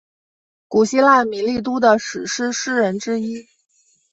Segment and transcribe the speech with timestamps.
[0.67, 3.45] 古希腊米利都的史诗诗人之一。